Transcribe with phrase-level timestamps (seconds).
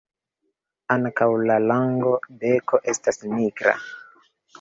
[0.93, 2.13] Ankaŭ la longa
[2.45, 3.75] beko estas nigra.